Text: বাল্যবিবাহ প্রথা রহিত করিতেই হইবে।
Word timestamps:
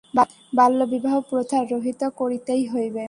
বাল্যবিবাহ 0.53 1.15
প্রথা 1.29 1.57
রহিত 1.71 2.01
করিতেই 2.17 2.63
হইবে। 2.67 2.99